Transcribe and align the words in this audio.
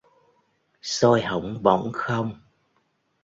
Xôi 0.83 1.21
hỏng 1.21 1.63
bỏng 1.63 1.91
không 1.93 2.39